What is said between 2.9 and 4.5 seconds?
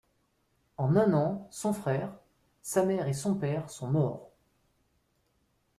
et son père sont morts.